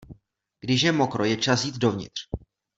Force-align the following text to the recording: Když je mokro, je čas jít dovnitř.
Když 0.61 0.81
je 0.81 0.91
mokro, 0.91 1.25
je 1.25 1.37
čas 1.37 1.65
jít 1.65 1.75
dovnitř. 1.77 2.21